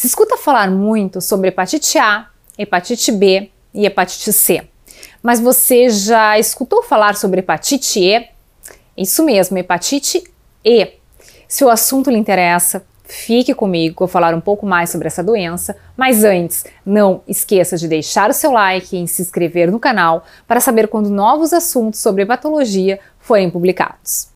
Se 0.00 0.06
escuta 0.06 0.38
falar 0.38 0.70
muito 0.70 1.20
sobre 1.20 1.48
hepatite 1.48 1.98
A, 1.98 2.28
hepatite 2.56 3.12
B 3.12 3.50
e 3.74 3.84
hepatite 3.84 4.32
C. 4.32 4.66
Mas 5.22 5.38
você 5.38 5.90
já 5.90 6.38
escutou 6.38 6.82
falar 6.82 7.16
sobre 7.16 7.40
hepatite 7.40 8.00
E? 8.00 8.26
Isso 8.96 9.22
mesmo, 9.22 9.58
hepatite 9.58 10.24
E. 10.64 10.94
Se 11.46 11.62
o 11.66 11.68
assunto 11.68 12.10
lhe 12.10 12.16
interessa, 12.16 12.82
fique 13.04 13.52
comigo, 13.52 13.96
vou 13.98 14.08
falar 14.08 14.34
um 14.34 14.40
pouco 14.40 14.64
mais 14.64 14.88
sobre 14.88 15.06
essa 15.06 15.22
doença. 15.22 15.76
Mas 15.94 16.24
antes, 16.24 16.64
não 16.82 17.22
esqueça 17.28 17.76
de 17.76 17.86
deixar 17.86 18.30
o 18.30 18.32
seu 18.32 18.52
like 18.52 19.04
e 19.04 19.06
se 19.06 19.20
inscrever 19.20 19.70
no 19.70 19.78
canal 19.78 20.24
para 20.48 20.60
saber 20.60 20.88
quando 20.88 21.10
novos 21.10 21.52
assuntos 21.52 22.00
sobre 22.00 22.22
hepatologia 22.22 22.98
forem 23.18 23.50
publicados. 23.50 24.29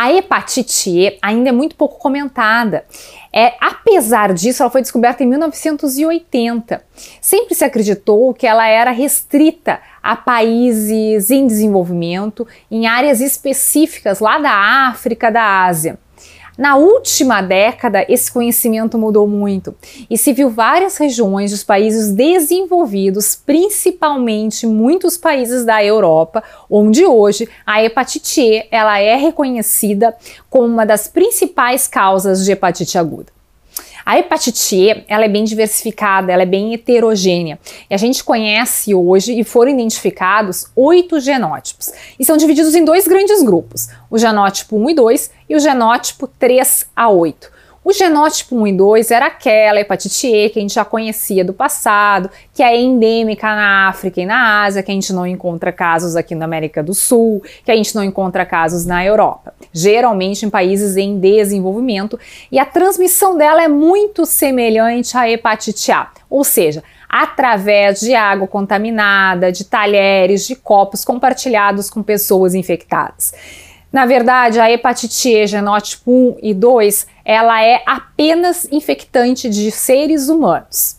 A 0.00 0.12
hepatite 0.12 0.90
E 0.90 1.18
ainda 1.20 1.48
é 1.48 1.52
muito 1.52 1.74
pouco 1.74 1.98
comentada. 1.98 2.84
É, 3.32 3.54
apesar 3.60 4.32
disso, 4.32 4.62
ela 4.62 4.70
foi 4.70 4.80
descoberta 4.80 5.24
em 5.24 5.26
1980. 5.26 6.84
Sempre 7.20 7.56
se 7.56 7.64
acreditou 7.64 8.32
que 8.32 8.46
ela 8.46 8.64
era 8.68 8.92
restrita 8.92 9.80
a 10.00 10.14
países 10.14 11.32
em 11.32 11.48
desenvolvimento, 11.48 12.46
em 12.70 12.86
áreas 12.86 13.20
específicas 13.20 14.20
lá 14.20 14.38
da 14.38 14.52
África, 14.88 15.32
da 15.32 15.64
Ásia. 15.64 15.98
Na 16.58 16.74
última 16.74 17.40
década, 17.40 18.04
esse 18.08 18.32
conhecimento 18.32 18.98
mudou 18.98 19.28
muito 19.28 19.76
e 20.10 20.18
se 20.18 20.32
viu 20.32 20.50
várias 20.50 20.96
regiões 20.96 21.52
dos 21.52 21.62
países 21.62 22.10
desenvolvidos, 22.12 23.36
principalmente 23.36 24.66
muitos 24.66 25.16
países 25.16 25.64
da 25.64 25.84
Europa, 25.84 26.42
onde 26.68 27.06
hoje 27.06 27.48
a 27.64 27.80
hepatite 27.80 28.40
E 28.40 28.66
ela 28.72 28.98
é 28.98 29.14
reconhecida 29.14 30.16
como 30.50 30.66
uma 30.66 30.84
das 30.84 31.06
principais 31.06 31.86
causas 31.86 32.44
de 32.44 32.50
hepatite 32.50 32.98
aguda. 32.98 33.37
A 34.08 34.18
hepatite 34.18 34.74
E, 34.74 35.04
ela 35.06 35.26
é 35.26 35.28
bem 35.28 35.44
diversificada, 35.44 36.32
ela 36.32 36.42
é 36.42 36.46
bem 36.46 36.72
heterogênea. 36.72 37.58
E 37.90 37.94
a 37.94 37.98
gente 37.98 38.24
conhece 38.24 38.94
hoje 38.94 39.38
e 39.38 39.44
foram 39.44 39.70
identificados 39.70 40.66
oito 40.74 41.20
genótipos. 41.20 41.92
E 42.18 42.24
são 42.24 42.38
divididos 42.38 42.74
em 42.74 42.86
dois 42.86 43.06
grandes 43.06 43.42
grupos, 43.42 43.90
o 44.10 44.16
genótipo 44.16 44.78
1 44.78 44.88
e 44.88 44.94
2 44.94 45.30
e 45.50 45.56
o 45.56 45.60
genótipo 45.60 46.26
3 46.26 46.86
a 46.96 47.10
8. 47.10 47.57
O 47.88 47.92
genótipo 47.94 48.54
1 48.54 48.66
e 48.66 48.72
2 48.74 49.10
era 49.10 49.28
aquela 49.28 49.80
hepatite 49.80 50.26
E 50.26 50.50
que 50.50 50.58
a 50.58 50.60
gente 50.60 50.74
já 50.74 50.84
conhecia 50.84 51.42
do 51.42 51.54
passado, 51.54 52.28
que 52.52 52.62
é 52.62 52.78
endêmica 52.78 53.46
na 53.46 53.88
África 53.88 54.20
e 54.20 54.26
na 54.26 54.62
Ásia, 54.62 54.82
que 54.82 54.90
a 54.90 54.94
gente 54.94 55.10
não 55.10 55.26
encontra 55.26 55.72
casos 55.72 56.14
aqui 56.14 56.34
na 56.34 56.44
América 56.44 56.82
do 56.82 56.92
Sul, 56.92 57.42
que 57.64 57.70
a 57.70 57.74
gente 57.74 57.94
não 57.94 58.04
encontra 58.04 58.44
casos 58.44 58.84
na 58.84 59.02
Europa, 59.02 59.54
geralmente 59.72 60.44
em 60.44 60.50
países 60.50 60.98
em 60.98 61.18
desenvolvimento, 61.18 62.20
e 62.52 62.58
a 62.58 62.66
transmissão 62.66 63.38
dela 63.38 63.62
é 63.62 63.68
muito 63.68 64.26
semelhante 64.26 65.16
à 65.16 65.26
hepatite 65.26 65.90
A, 65.90 66.10
ou 66.28 66.44
seja, 66.44 66.84
através 67.08 68.00
de 68.00 68.14
água 68.14 68.46
contaminada, 68.46 69.50
de 69.50 69.64
talheres, 69.64 70.46
de 70.46 70.54
copos 70.54 71.06
compartilhados 71.06 71.88
com 71.88 72.02
pessoas 72.02 72.54
infectadas. 72.54 73.32
Na 73.90 74.04
verdade, 74.04 74.60
a 74.60 74.70
hepatite 74.70 75.30
E 75.30 75.46
genótipo 75.46 76.10
1 76.10 76.36
e 76.42 76.52
2, 76.52 77.06
ela 77.28 77.62
é 77.62 77.82
apenas 77.84 78.66
infectante 78.72 79.50
de 79.50 79.70
seres 79.70 80.30
humanos. 80.30 80.96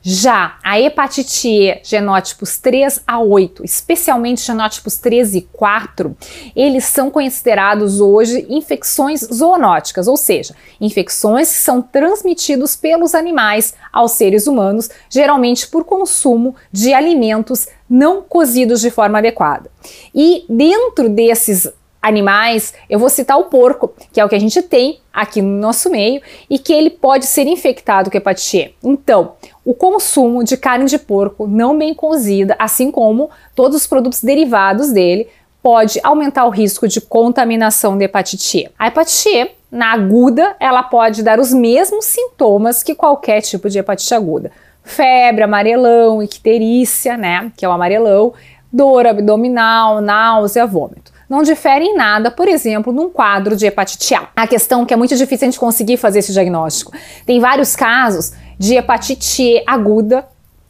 Já 0.00 0.56
a 0.64 0.80
hepatite 0.80 1.46
E 1.46 1.80
genótipos 1.82 2.56
3 2.56 3.02
a 3.06 3.20
8, 3.20 3.62
especialmente 3.62 4.40
genótipos 4.40 4.96
3 4.96 5.34
e 5.34 5.42
4, 5.52 6.16
eles 6.56 6.84
são 6.86 7.10
considerados 7.10 8.00
hoje 8.00 8.46
infecções 8.48 9.20
zoonóticas, 9.20 10.08
ou 10.08 10.16
seja, 10.16 10.54
infecções 10.80 11.50
que 11.50 11.58
são 11.58 11.82
transmitidas 11.82 12.74
pelos 12.74 13.14
animais 13.14 13.74
aos 13.92 14.12
seres 14.12 14.46
humanos, 14.46 14.88
geralmente 15.10 15.68
por 15.68 15.84
consumo 15.84 16.56
de 16.72 16.94
alimentos 16.94 17.68
não 17.90 18.22
cozidos 18.22 18.80
de 18.80 18.90
forma 18.90 19.18
adequada. 19.18 19.70
E 20.14 20.46
dentro 20.48 21.10
desses 21.10 21.70
animais, 22.00 22.74
eu 22.88 22.98
vou 22.98 23.08
citar 23.08 23.38
o 23.38 23.44
porco, 23.44 23.92
que 24.12 24.20
é 24.20 24.24
o 24.24 24.28
que 24.28 24.34
a 24.34 24.40
gente 24.40 24.62
tem 24.62 25.00
aqui 25.12 25.42
no 25.42 25.58
nosso 25.58 25.90
meio 25.90 26.22
e 26.48 26.58
que 26.58 26.72
ele 26.72 26.90
pode 26.90 27.26
ser 27.26 27.46
infectado 27.46 28.10
com 28.10 28.16
hepatite 28.16 28.56
E. 28.56 28.74
Então, 28.82 29.32
o 29.64 29.74
consumo 29.74 30.44
de 30.44 30.56
carne 30.56 30.86
de 30.86 30.98
porco 30.98 31.46
não 31.46 31.76
bem 31.76 31.92
cozida, 31.92 32.54
assim 32.58 32.90
como 32.90 33.30
todos 33.54 33.76
os 33.76 33.86
produtos 33.86 34.22
derivados 34.22 34.92
dele, 34.92 35.28
pode 35.60 36.00
aumentar 36.04 36.46
o 36.46 36.50
risco 36.50 36.86
de 36.86 37.00
contaminação 37.00 37.98
de 37.98 38.04
hepatite 38.04 38.58
E. 38.58 38.70
A 38.78 38.86
hepatite 38.86 39.28
E, 39.28 39.50
na 39.70 39.92
aguda, 39.92 40.56
ela 40.60 40.82
pode 40.84 41.22
dar 41.22 41.40
os 41.40 41.52
mesmos 41.52 42.04
sintomas 42.04 42.82
que 42.82 42.94
qualquer 42.94 43.42
tipo 43.42 43.68
de 43.68 43.78
hepatite 43.78 44.14
aguda. 44.14 44.52
Febre, 44.84 45.42
amarelão, 45.42 46.22
icterícia, 46.22 47.16
né, 47.16 47.52
que 47.56 47.64
é 47.64 47.68
o 47.68 47.72
amarelão, 47.72 48.32
dor 48.72 49.06
abdominal, 49.06 50.00
náusea, 50.00 50.66
vômito 50.66 50.97
não 51.28 51.42
difere 51.42 51.84
em 51.84 51.94
nada, 51.94 52.30
por 52.30 52.48
exemplo, 52.48 52.92
num 52.92 53.10
quadro 53.10 53.54
de 53.54 53.66
hepatite 53.66 54.14
A. 54.14 54.28
A 54.34 54.46
questão 54.46 54.82
é 54.82 54.86
que 54.86 54.94
é 54.94 54.96
muito 54.96 55.14
difícil 55.14 55.46
a 55.46 55.50
gente 55.50 55.60
conseguir 55.60 55.96
fazer 55.96 56.20
esse 56.20 56.32
diagnóstico. 56.32 56.92
Tem 57.26 57.38
vários 57.38 57.76
casos 57.76 58.32
de 58.58 58.74
hepatite 58.74 59.62
aguda 59.66 60.26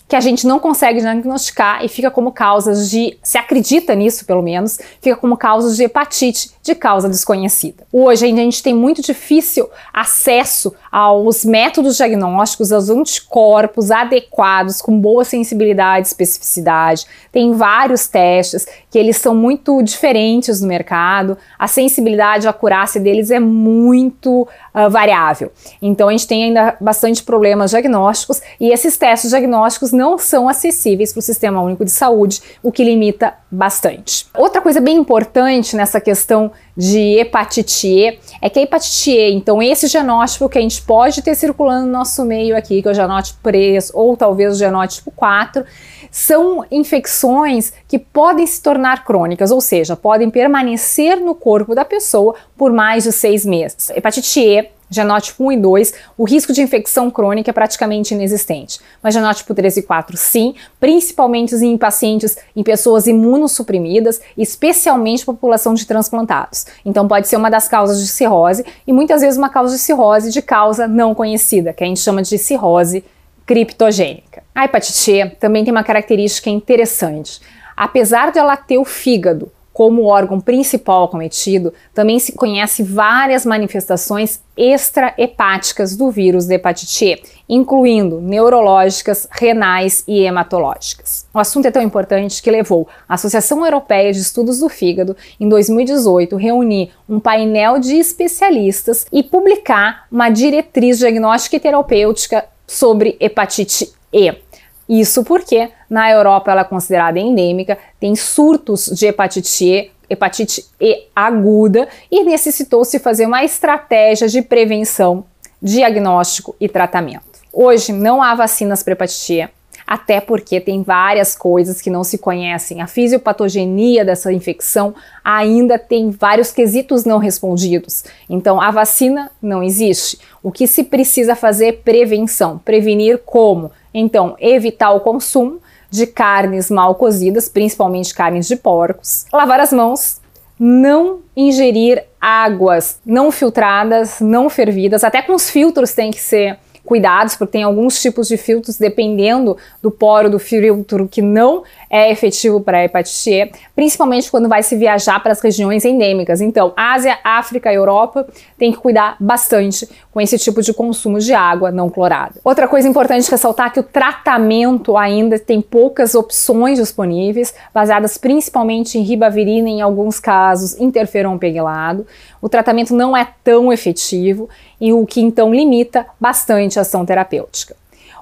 que 0.08 0.16
a 0.16 0.20
gente 0.20 0.46
não 0.46 0.58
consegue 0.58 1.00
diagnosticar 1.00 1.84
e 1.84 1.88
fica 1.88 2.10
como 2.10 2.32
causas 2.32 2.88
de, 2.90 3.18
se 3.22 3.36
acredita 3.36 3.94
nisso 3.94 4.24
pelo 4.24 4.42
menos, 4.42 4.78
fica 5.02 5.16
como 5.16 5.36
causas 5.36 5.76
de 5.76 5.84
hepatite 5.84 6.50
de 6.62 6.74
causa 6.74 7.08
desconhecida. 7.08 7.86
Hoje 7.92 8.24
a 8.24 8.28
gente 8.28 8.62
tem 8.62 8.74
muito 8.74 9.02
difícil 9.02 9.68
acesso 9.92 10.74
aos 10.90 11.44
métodos 11.44 11.96
diagnósticos, 11.96 12.72
aos 12.72 12.88
anticorpos 12.88 13.90
adequados, 13.90 14.80
com 14.80 14.98
boa 14.98 15.24
sensibilidade 15.24 16.06
e 16.06 16.08
especificidade. 16.08 17.06
Tem 17.30 17.52
vários 17.52 18.06
testes 18.06 18.66
que 18.90 18.98
eles 18.98 19.18
são 19.18 19.34
muito 19.34 19.82
diferentes 19.82 20.62
no 20.62 20.68
mercado, 20.68 21.36
a 21.58 21.66
sensibilidade 21.66 22.46
a 22.46 22.50
acurácia 22.50 23.00
deles 23.00 23.30
é 23.30 23.40
muito 23.40 24.48
uh, 24.74 24.88
variável. 24.88 25.52
Então 25.82 26.08
a 26.08 26.12
gente 26.12 26.26
tem 26.26 26.44
ainda 26.44 26.76
bastante 26.80 27.22
problemas 27.22 27.70
diagnósticos 27.70 28.40
e 28.58 28.70
esses 28.70 28.96
testes 28.96 29.30
diagnósticos 29.30 29.92
não 29.98 30.16
são 30.16 30.48
acessíveis 30.48 31.12
para 31.12 31.18
o 31.18 31.22
Sistema 31.22 31.60
Único 31.60 31.84
de 31.84 31.90
Saúde, 31.90 32.40
o 32.62 32.70
que 32.70 32.84
limita 32.84 33.34
bastante. 33.50 34.26
Outra 34.32 34.62
coisa 34.62 34.80
bem 34.80 34.96
importante 34.96 35.74
nessa 35.74 36.00
questão 36.00 36.52
de 36.76 37.18
hepatite 37.18 37.88
E 37.88 38.18
é 38.40 38.48
que 38.48 38.60
a 38.60 38.62
hepatite 38.62 39.10
E, 39.10 39.32
então 39.32 39.60
esse 39.60 39.88
genótipo 39.88 40.48
que 40.48 40.56
a 40.56 40.60
gente 40.60 40.80
pode 40.82 41.20
ter 41.20 41.34
circulando 41.34 41.86
no 41.86 41.92
nosso 41.92 42.24
meio 42.24 42.56
aqui, 42.56 42.80
que 42.80 42.86
é 42.86 42.92
o 42.92 42.94
genótipo 42.94 43.40
3 43.42 43.90
ou 43.92 44.16
talvez 44.16 44.54
o 44.54 44.58
genótipo 44.58 45.10
4, 45.10 45.64
são 46.10 46.64
infecções 46.70 47.72
que 47.88 47.98
podem 47.98 48.46
se 48.46 48.62
tornar 48.62 49.04
crônicas, 49.04 49.50
ou 49.50 49.60
seja, 49.60 49.96
podem 49.96 50.30
permanecer 50.30 51.18
no 51.18 51.34
corpo 51.34 51.74
da 51.74 51.84
pessoa 51.84 52.36
por 52.56 52.72
mais 52.72 53.02
de 53.02 53.12
seis 53.12 53.44
meses. 53.44 53.90
Hepatite 53.90 54.40
E 54.40 54.77
genótipo 54.90 55.44
1 55.44 55.52
e 55.52 55.56
2, 55.56 55.94
o 56.16 56.24
risco 56.24 56.52
de 56.52 56.62
infecção 56.62 57.10
crônica 57.10 57.50
é 57.50 57.52
praticamente 57.52 58.14
inexistente. 58.14 58.80
Mas 59.02 59.14
genótipo 59.14 59.54
3 59.54 59.78
e 59.78 59.82
4, 59.82 60.16
sim, 60.16 60.54
principalmente 60.80 61.54
em 61.54 61.76
pacientes, 61.76 62.36
em 62.54 62.62
pessoas 62.62 63.06
imunossuprimidas, 63.06 64.20
especialmente 64.36 65.24
população 65.24 65.74
de 65.74 65.86
transplantados. 65.86 66.66
Então 66.84 67.06
pode 67.06 67.28
ser 67.28 67.36
uma 67.36 67.50
das 67.50 67.68
causas 67.68 68.00
de 68.00 68.08
cirrose 68.08 68.64
e 68.86 68.92
muitas 68.92 69.20
vezes 69.20 69.38
uma 69.38 69.48
causa 69.48 69.74
de 69.74 69.80
cirrose 69.80 70.30
de 70.30 70.42
causa 70.42 70.88
não 70.88 71.14
conhecida, 71.14 71.72
que 71.72 71.84
a 71.84 71.86
gente 71.86 72.00
chama 72.00 72.22
de 72.22 72.38
cirrose 72.38 73.04
criptogênica. 73.46 74.42
A 74.54 74.64
hepatite 74.66 75.36
também 75.40 75.64
tem 75.64 75.72
uma 75.72 75.82
característica 75.82 76.50
interessante. 76.50 77.40
Apesar 77.76 78.32
de 78.32 78.38
ela 78.38 78.56
ter 78.56 78.76
o 78.76 78.84
fígado 78.84 79.50
como 79.78 80.06
órgão 80.06 80.40
principal 80.40 81.06
cometido, 81.06 81.72
também 81.94 82.18
se 82.18 82.32
conhece 82.32 82.82
várias 82.82 83.46
manifestações 83.46 84.40
extrahepáticas 84.56 85.94
do 85.94 86.10
vírus 86.10 86.46
da 86.46 86.56
hepatite 86.56 87.04
E, 87.04 87.22
incluindo 87.48 88.20
neurológicas, 88.20 89.28
renais 89.30 90.02
e 90.08 90.24
hematológicas. 90.24 91.28
O 91.32 91.38
assunto 91.38 91.66
é 91.66 91.70
tão 91.70 91.80
importante 91.80 92.42
que 92.42 92.50
levou 92.50 92.88
a 93.08 93.14
Associação 93.14 93.64
Europeia 93.64 94.12
de 94.12 94.18
Estudos 94.18 94.58
do 94.58 94.68
Fígado, 94.68 95.16
em 95.38 95.48
2018, 95.48 96.34
reunir 96.34 96.90
um 97.08 97.20
painel 97.20 97.78
de 97.78 97.94
especialistas 97.94 99.06
e 99.12 99.22
publicar 99.22 100.08
uma 100.10 100.28
diretriz 100.28 100.98
diagnóstica 100.98 101.54
e 101.54 101.60
terapêutica 101.60 102.44
sobre 102.66 103.16
hepatite 103.20 103.92
E. 104.12 104.47
Isso 104.88 105.22
porque 105.22 105.68
na 105.90 106.10
Europa 106.10 106.50
ela 106.50 106.62
é 106.62 106.64
considerada 106.64 107.18
endêmica, 107.18 107.76
tem 108.00 108.16
surtos 108.16 108.86
de 108.86 109.06
hepatite 109.06 109.64
E, 109.64 109.90
hepatite 110.08 110.64
E 110.80 111.06
aguda 111.14 111.86
e 112.10 112.24
necessitou-se 112.24 112.98
fazer 112.98 113.26
uma 113.26 113.44
estratégia 113.44 114.26
de 114.28 114.40
prevenção, 114.40 115.24
diagnóstico 115.60 116.56
e 116.58 116.68
tratamento. 116.68 117.26
Hoje 117.52 117.92
não 117.92 118.22
há 118.22 118.34
vacinas 118.34 118.82
para 118.82 118.92
hepatite 118.92 119.34
E. 119.34 119.48
até 119.86 120.20
porque 120.20 120.60
tem 120.60 120.82
várias 120.82 121.34
coisas 121.34 121.80
que 121.80 121.88
não 121.88 122.04
se 122.04 122.18
conhecem. 122.18 122.82
A 122.82 122.86
fisiopatogenia 122.86 124.04
dessa 124.04 124.30
infecção 124.30 124.94
ainda 125.24 125.78
tem 125.78 126.10
vários 126.10 126.52
quesitos 126.52 127.06
não 127.06 127.16
respondidos. 127.16 128.04
Então, 128.28 128.60
a 128.60 128.70
vacina 128.70 129.30
não 129.40 129.62
existe. 129.62 130.18
O 130.42 130.52
que 130.52 130.66
se 130.66 130.84
precisa 130.84 131.34
fazer 131.34 131.66
é 131.66 131.72
prevenção. 131.72 132.58
Prevenir 132.58 133.18
como? 133.24 133.72
Então, 133.98 134.36
evitar 134.38 134.92
o 134.92 135.00
consumo 135.00 135.60
de 135.90 136.06
carnes 136.06 136.70
mal 136.70 136.94
cozidas, 136.94 137.48
principalmente 137.48 138.14
carnes 138.14 138.46
de 138.46 138.56
porcos, 138.56 139.26
lavar 139.32 139.58
as 139.58 139.72
mãos, 139.72 140.20
não 140.58 141.20
ingerir 141.36 142.04
águas 142.20 143.00
não 143.06 143.30
filtradas, 143.30 144.20
não 144.20 144.50
fervidas, 144.50 145.04
até 145.04 145.22
com 145.22 145.34
os 145.34 145.48
filtros 145.48 145.94
tem 145.94 146.10
que 146.10 146.20
ser 146.20 146.58
cuidados, 146.88 147.36
porque 147.36 147.52
tem 147.52 147.62
alguns 147.62 148.00
tipos 148.00 148.26
de 148.26 148.38
filtros, 148.38 148.78
dependendo 148.78 149.58
do 149.82 149.90
poro 149.90 150.30
do 150.30 150.38
filtro, 150.38 151.06
que 151.06 151.20
não 151.20 151.62
é 151.90 152.10
efetivo 152.10 152.62
para 152.62 152.78
a 152.78 152.84
hepatite 152.84 153.30
E, 153.30 153.52
principalmente 153.76 154.30
quando 154.30 154.48
vai 154.48 154.62
se 154.62 154.74
viajar 154.74 155.22
para 155.22 155.32
as 155.32 155.40
regiões 155.42 155.84
endêmicas. 155.84 156.40
Então, 156.40 156.72
Ásia, 156.74 157.18
África 157.22 157.70
e 157.70 157.76
Europa 157.76 158.26
tem 158.56 158.72
que 158.72 158.78
cuidar 158.78 159.16
bastante 159.20 159.86
com 160.10 160.18
esse 160.18 160.38
tipo 160.38 160.62
de 160.62 160.72
consumo 160.72 161.18
de 161.18 161.34
água 161.34 161.70
não 161.70 161.90
clorada. 161.90 162.40
Outra 162.42 162.66
coisa 162.66 162.88
importante 162.88 163.30
ressaltar 163.30 163.66
é 163.66 163.70
que 163.70 163.80
o 163.80 163.82
tratamento 163.82 164.96
ainda 164.96 165.38
tem 165.38 165.60
poucas 165.60 166.14
opções 166.14 166.78
disponíveis, 166.78 167.54
baseadas 167.74 168.16
principalmente 168.16 168.98
em 168.98 169.02
ribavirina, 169.02 169.68
em 169.68 169.82
alguns 169.82 170.18
casos 170.18 170.80
interferon 170.80 171.36
pegilado. 171.36 172.06
O 172.40 172.48
tratamento 172.48 172.94
não 172.94 173.16
é 173.16 173.28
tão 173.44 173.72
efetivo 173.72 174.48
e 174.80 174.92
o 174.92 175.04
que 175.04 175.20
então 175.20 175.52
limita 175.52 176.06
bastante 176.20 176.77
ação 176.80 177.04
terapêutica. 177.04 177.76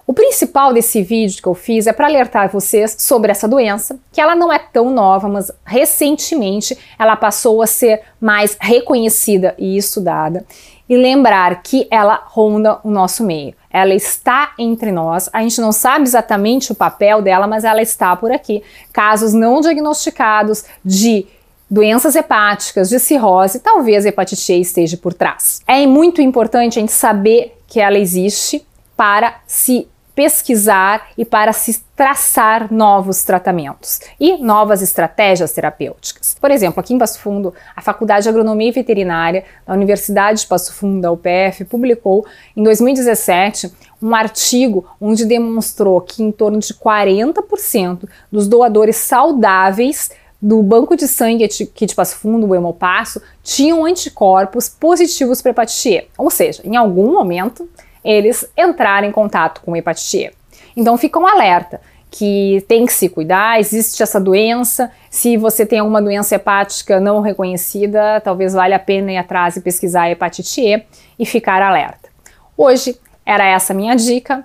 O 0.07 0.15
principal 0.15 0.73
desse 0.73 1.03
vídeo 1.03 1.43
que 1.43 1.49
eu 1.49 1.55
fiz 1.55 1.89
é 1.89 1.93
para 1.93 2.07
alertar 2.07 2.49
vocês 2.49 2.95
sobre 2.97 3.33
essa 3.33 3.49
doença, 3.49 3.99
que 4.13 4.21
ela 4.21 4.37
não 4.37 4.53
é 4.53 4.59
tão 4.59 4.89
nova, 4.89 5.29
mas 5.29 5.51
recentemente 5.65 6.79
ela 6.97 7.17
passou 7.17 7.61
a 7.61 7.67
ser 7.67 8.03
mais 8.21 8.57
reconhecida 8.61 9.53
e 9.59 9.77
estudada. 9.77 10.45
E 10.89 10.97
lembrar 10.97 11.63
que 11.65 11.89
ela 11.91 12.23
ronda 12.27 12.79
o 12.85 12.91
nosso 12.91 13.25
meio. 13.25 13.53
Ela 13.69 13.93
está 13.93 14.53
entre 14.57 14.93
nós, 14.93 15.29
a 15.33 15.43
gente 15.43 15.61
não 15.61 15.73
sabe 15.73 16.05
exatamente 16.05 16.71
o 16.71 16.77
papel 16.77 17.21
dela, 17.21 17.49
mas 17.49 17.65
ela 17.65 17.83
está 17.83 18.15
por 18.15 18.31
aqui. 18.31 18.63
Casos 18.93 19.33
não 19.33 19.61
diagnosticados 19.61 20.65
de 20.85 21.27
doenças 21.71 22.15
hepáticas, 22.15 22.89
de 22.89 22.99
cirrose, 22.99 23.61
talvez 23.61 24.07
a 24.07 24.09
hepatite 24.09 24.53
E 24.53 24.61
esteja 24.61 24.97
por 24.97 25.13
trás. 25.13 25.61
É 25.67 25.87
muito 25.87 26.23
importante 26.23 26.79
a 26.79 26.81
gente 26.81 26.93
saber 26.93 27.59
que 27.67 27.81
ela 27.81 27.99
existe 27.99 28.65
para 28.97 29.41
se 29.47 29.89
pesquisar 30.17 31.09
e 31.19 31.27
para 31.27 31.53
se 31.53 31.79
traçar 31.95 32.73
novos 32.73 33.23
tratamentos 33.23 34.01
e 34.19 34.39
novas 34.39 34.81
estratégias 34.81 35.53
terapêuticas. 35.53 36.35
Por 36.41 36.51
exemplo, 36.51 36.81
aqui 36.81 36.95
em 36.95 36.99
Passo 36.99 37.21
Fundo, 37.21 37.53
a 37.77 37.83
Faculdade 37.83 38.23
de 38.23 38.31
Agronomia 38.31 38.71
e 38.71 38.73
Veterinária 38.73 39.45
da 39.67 39.75
Universidade 39.75 40.41
de 40.41 40.47
Passo 40.47 40.73
Fundo, 40.73 41.03
da 41.03 41.13
UPF, 41.13 41.67
publicou 41.67 42.27
em 42.57 42.63
2017 42.63 43.71
um 44.01 44.15
artigo 44.15 44.87
onde 44.99 45.27
demonstrou 45.27 46.01
que 46.01 46.23
em 46.23 46.33
torno 46.33 46.61
de 46.61 46.73
40% 46.73 48.09
dos 48.33 48.49
doadores 48.49 48.97
saudáveis 48.97 50.11
do 50.41 50.63
banco 50.63 50.97
de 50.97 51.09
sangue 51.09 51.45
aqui 51.45 51.87
de 51.87 51.95
Passo 51.95 52.17
Fundo, 52.17 52.47
o 52.47 52.55
Hemopasso, 52.55 53.21
tinham 53.43 53.85
anticorpos 53.85 54.69
positivos 54.69 55.41
para 55.41 55.51
hepatite 55.51 55.89
E. 55.89 56.09
Ou 56.19 56.31
seja, 56.31 56.63
em 56.65 56.77
algum 56.77 57.13
momento 57.13 57.69
eles 58.05 58.49
entrarem 58.57 59.11
em 59.11 59.13
contato 59.13 59.61
com 59.63 59.77
hepatite 59.77 60.19
E. 60.19 60.31
Então 60.77 60.97
fica 60.97 61.19
um 61.19 61.27
alerta 61.27 61.81
que 62.11 62.65
tem 62.69 62.87
que 62.87 62.93
se 62.93 63.09
cuidar, 63.09 63.59
existe 63.59 64.03
essa 64.03 64.21
doença. 64.21 64.91
Se 65.11 65.37
você 65.37 65.67
tem 65.67 65.81
alguma 65.81 66.01
doença 66.01 66.35
hepática 66.35 67.01
não 67.01 67.21
reconhecida, 67.21 68.21
talvez 68.21 68.53
valha 68.55 68.77
a 68.77 68.79
pena 68.79 69.13
ir 69.13 69.17
atrás 69.17 69.57
e 69.57 69.61
pesquisar 69.61 70.03
a 70.03 70.11
hepatite 70.11 70.61
E 70.61 70.83
e 71.19 71.27
ficar 71.27 71.61
alerta. 71.61 72.09
Hoje 72.57 72.97
era 73.25 73.45
essa 73.45 73.75
minha 73.75 73.95
dica. 73.95 74.45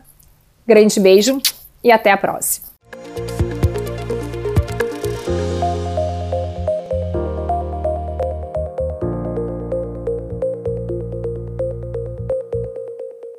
Grande 0.66 1.00
beijo 1.00 1.40
e 1.84 1.92
até 1.92 2.12
a 2.12 2.18
próxima. 2.18 2.71